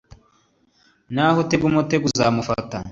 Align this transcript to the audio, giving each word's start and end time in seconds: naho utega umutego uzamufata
naho 1.13 1.37
utega 1.45 1.65
umutego 1.67 2.03
uzamufata 2.11 2.75